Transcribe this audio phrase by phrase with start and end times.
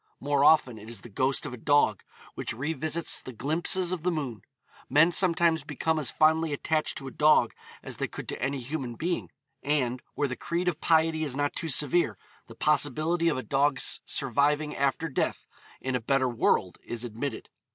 [0.19, 2.01] More often it is the ghost of a dog
[2.33, 4.41] which revisits the glimpses of the moon.
[4.89, 8.95] Men sometimes become as fondly attached to a dog as they could to any human
[8.95, 9.29] being,
[9.61, 12.17] and, where the creed of piety is not too severe,
[12.47, 15.45] the possibility of a dog's surviving after death
[15.79, 17.49] in a better world is admitted.